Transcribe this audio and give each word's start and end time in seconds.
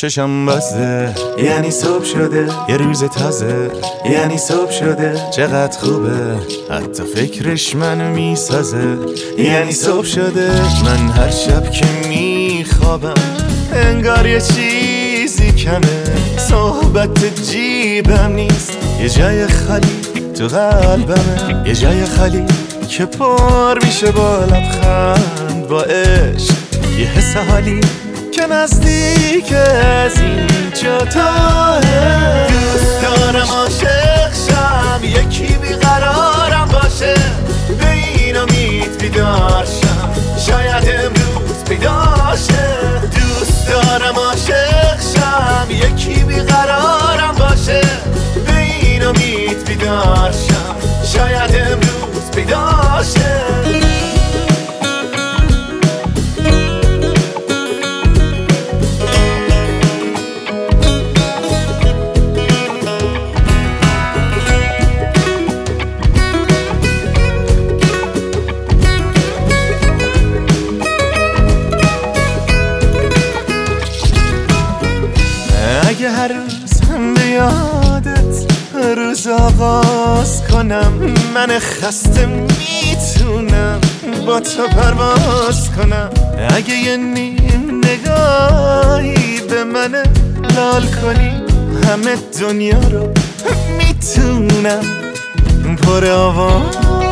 چشم 0.00 0.46
بازه 0.46 1.14
یعنی 1.38 1.70
صبح 1.70 2.04
شده. 2.04 2.48
یه 2.68 2.76
روز 2.76 3.04
تازه. 3.04 3.70
یعنی 4.10 4.38
صبح 4.38 4.70
شده. 4.70 5.14
چقدر 5.36 5.78
خوبه. 5.78 6.36
حتی 6.70 7.02
فکرش 7.14 7.74
منو 7.74 8.14
می‌سازه. 8.14 8.96
یعنی 9.38 9.72
صبح 9.72 10.04
شده. 10.04 10.50
من 10.84 11.08
هر 11.08 11.30
شب 11.30 11.70
که 11.70 11.86
میخوابم 12.08 13.14
انگار 13.72 14.26
یه 14.26 14.40
چیزی 14.40 15.52
کمه. 15.52 16.38
صحبت 16.38 17.42
جیبم 17.50 18.32
نیست. 18.32 18.78
یه 19.00 19.08
جای 19.08 19.46
خالی 19.46 20.00
تو 20.38 20.46
قلبمه. 20.46 21.64
یه 21.68 21.74
جای 21.74 22.04
خالی 22.04 22.44
که 22.88 23.06
پر 23.06 23.78
میشه 23.84 24.10
با 24.10 24.38
لبخند 24.44 25.66
با 25.68 25.82
عشق. 25.82 26.54
یه 26.98 27.06
حس 27.06 27.36
حالی 27.36 27.80
که 28.30 28.46
نزدیک 28.46 29.52
از 29.52 30.20
اینجا 30.20 30.98
تا 30.98 31.80
اگه 76.00 76.10
هر 76.10 76.28
روز 76.28 76.80
هم 76.90 77.14
به 77.14 77.26
یادت 77.26 78.52
روز 78.96 79.26
آغاز 79.26 80.42
کنم 80.48 80.92
من 81.34 81.58
خسته 81.58 82.26
می‌تونم 82.26 83.80
با 84.26 84.40
تو 84.40 84.66
پرواز 84.66 85.70
کنم. 85.76 86.10
اگه 86.56 86.74
یه 86.74 86.96
نیم 86.96 87.80
نگاهی 87.84 89.40
به 89.40 89.64
من 89.64 90.02
لال 90.56 90.82
کنی 90.82 91.42
همه 91.86 92.16
دنیا 92.40 92.80
رو 92.88 93.12
می‌تونم. 93.78 94.84
پر 95.82 96.06
آواز 96.06 97.09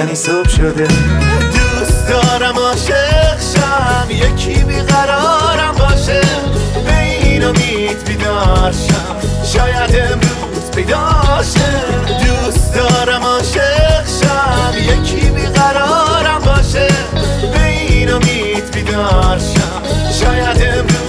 یعنی 0.00 0.14
صبح 0.14 0.48
شده. 0.48 0.88
دوست 1.52 2.08
دارم 2.08 2.58
عاشق 2.58 3.40
شم 3.54 4.10
یکی 4.10 4.64
بیقرارم 4.64 5.74
باشه. 5.78 6.20
به 6.86 6.98
این 6.98 7.44
امید 7.44 8.04
بیدار 8.04 8.72
شم. 8.72 9.16
شاید 9.44 9.96
امروز 9.96 10.70
پیداشه 10.74 11.70
دوست 12.26 12.74
دارم 12.74 13.22
عاشق 13.22 14.04
شم 14.06 14.74
یکی 14.78 15.30
بیقرارم 15.30 16.40
باشه. 16.44 16.88
به 17.54 17.64
این 17.64 18.12
امید 18.12 18.74
بیدار 18.74 19.38
شم. 19.38 19.82
شاید 20.20 20.62
امروز 20.62 20.99